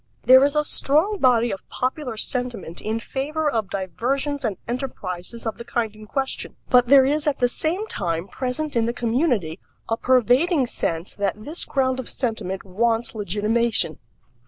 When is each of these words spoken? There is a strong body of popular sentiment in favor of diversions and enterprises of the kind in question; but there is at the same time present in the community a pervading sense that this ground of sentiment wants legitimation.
There 0.23 0.43
is 0.43 0.55
a 0.55 0.63
strong 0.63 1.19
body 1.19 1.51
of 1.51 1.69
popular 1.69 2.17
sentiment 2.17 2.81
in 2.81 2.99
favor 2.99 3.47
of 3.47 3.69
diversions 3.69 4.43
and 4.43 4.57
enterprises 4.67 5.45
of 5.45 5.59
the 5.59 5.63
kind 5.63 5.95
in 5.95 6.07
question; 6.07 6.55
but 6.71 6.87
there 6.87 7.05
is 7.05 7.27
at 7.27 7.37
the 7.37 7.47
same 7.47 7.85
time 7.85 8.27
present 8.27 8.75
in 8.75 8.87
the 8.87 8.93
community 8.93 9.59
a 9.89 9.97
pervading 9.97 10.65
sense 10.65 11.13
that 11.13 11.35
this 11.45 11.65
ground 11.65 11.99
of 11.99 12.09
sentiment 12.09 12.63
wants 12.65 13.13
legitimation. 13.13 13.99